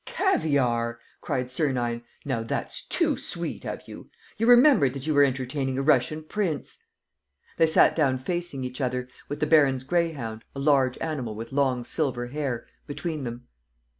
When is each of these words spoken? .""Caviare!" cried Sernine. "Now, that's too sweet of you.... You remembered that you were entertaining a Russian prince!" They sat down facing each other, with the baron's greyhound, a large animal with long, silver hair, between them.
.""Caviare!" 0.17 0.97
cried 1.21 1.51
Sernine. 1.51 2.01
"Now, 2.25 2.41
that's 2.41 2.81
too 2.83 3.17
sweet 3.17 3.65
of 3.67 3.87
you.... 3.87 4.09
You 4.39 4.47
remembered 4.47 4.93
that 4.95 5.05
you 5.05 5.13
were 5.13 5.23
entertaining 5.23 5.77
a 5.77 5.83
Russian 5.83 6.23
prince!" 6.23 6.83
They 7.57 7.67
sat 7.67 7.95
down 7.95 8.17
facing 8.17 8.63
each 8.63 8.81
other, 8.81 9.07
with 9.29 9.41
the 9.41 9.45
baron's 9.45 9.83
greyhound, 9.83 10.43
a 10.55 10.59
large 10.59 10.97
animal 10.97 11.35
with 11.35 11.51
long, 11.51 11.83
silver 11.83 12.29
hair, 12.29 12.65
between 12.87 13.25
them. 13.25 13.47